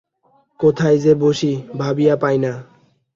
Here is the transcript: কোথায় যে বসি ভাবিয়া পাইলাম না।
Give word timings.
কোথায় 0.59 0.97
যে 0.97 1.13
বসি 1.15 1.51
ভাবিয়া 1.77 2.15
পাইলাম 2.15 2.41
না। 2.43 2.53